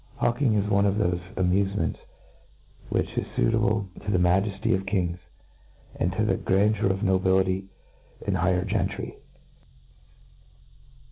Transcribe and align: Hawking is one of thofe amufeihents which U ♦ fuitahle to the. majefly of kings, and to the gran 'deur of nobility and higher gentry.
Hawking 0.15 0.55
is 0.55 0.67
one 0.67 0.87
of 0.87 0.95
thofe 0.95 1.21
amufeihents 1.35 1.97
which 2.89 3.15
U 3.15 3.23
♦ 3.23 3.33
fuitahle 3.35 4.03
to 4.03 4.09
the. 4.09 4.17
majefly 4.17 4.73
of 4.73 4.87
kings, 4.87 5.19
and 5.95 6.11
to 6.13 6.25
the 6.25 6.37
gran 6.37 6.71
'deur 6.73 6.87
of 6.89 7.03
nobility 7.03 7.65
and 8.25 8.37
higher 8.37 8.65
gentry. 8.65 9.19